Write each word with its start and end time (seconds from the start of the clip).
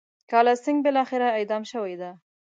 کالاسینګهـ 0.31 0.83
بالاخره 0.85 1.27
اعدام 1.37 1.63
شوی 1.71 1.95
دی. 2.01 2.11